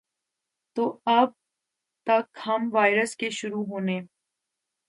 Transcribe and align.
تو 0.77 0.83
اب 1.05 1.29
تک 2.07 2.39
ہم 2.47 2.69
وائرس 2.73 3.15
کے 3.15 3.29
شروع 3.29 3.65
ہونے 3.65 3.99